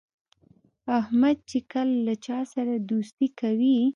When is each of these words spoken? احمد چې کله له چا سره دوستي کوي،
احمد 0.99 1.37
چې 1.49 1.57
کله 1.71 1.95
له 2.05 2.13
چا 2.25 2.39
سره 2.53 2.73
دوستي 2.91 3.27
کوي، 3.39 3.79